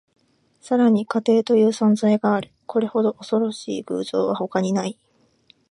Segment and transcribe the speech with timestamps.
[0.59, 2.51] さらに、家庭という存在がある。
[2.65, 4.97] これほど恐ろしい偶像は他にない。